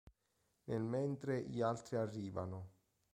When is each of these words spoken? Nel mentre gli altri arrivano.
Nel 0.63 0.81
mentre 0.81 1.43
gli 1.47 1.61
altri 1.61 1.97
arrivano. 1.97 2.71